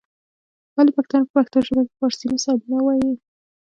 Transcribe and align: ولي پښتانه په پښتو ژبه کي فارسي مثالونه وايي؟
ولي 0.75 0.91
پښتانه 0.97 1.23
په 1.27 1.31
پښتو 1.37 1.57
ژبه 1.67 1.81
کي 1.87 1.93
فارسي 1.99 2.25
مثالونه 2.33 2.77
وايي؟ 2.83 3.11